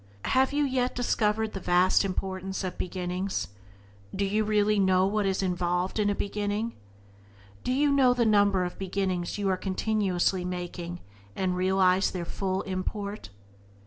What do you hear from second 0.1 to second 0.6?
Have